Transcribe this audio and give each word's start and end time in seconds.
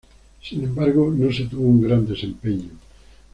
Sin 0.41 0.63
embargo 0.63 1.11
no 1.11 1.31
se 1.31 1.43
tuvo 1.45 1.61
un 1.67 1.81
gran 1.81 2.07
desempeño. 2.07 2.69